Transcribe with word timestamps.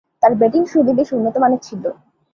তার 0.23 0.33
ব্যাটিংশৈলী 0.35 0.91
বেশ 0.99 1.09
উন্নতমানের 1.13 1.61
ছিল। 1.61 1.83